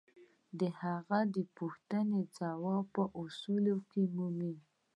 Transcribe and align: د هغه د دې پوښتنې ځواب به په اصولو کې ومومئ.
د 0.59 0.61
هغه 0.81 1.19
د 1.27 1.27
دې 1.33 1.43
پوښتنې 1.57 2.21
ځواب 2.37 2.85
به 2.85 2.91
په 2.95 3.03
اصولو 3.21 3.75
کې 3.91 4.01
ومومئ. 4.07 4.55